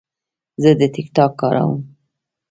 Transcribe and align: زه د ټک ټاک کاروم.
زه 0.61 0.69
د 0.79 0.81
ټک 0.93 1.07
ټاک 1.15 1.31
کاروم. 1.39 1.81